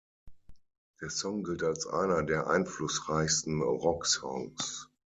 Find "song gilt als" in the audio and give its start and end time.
1.11-1.85